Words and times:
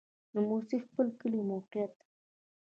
د 0.33 0.35
موسی 0.47 0.77
خیل 0.91 1.09
کلی 1.19 1.41
موقعیت 1.51 1.95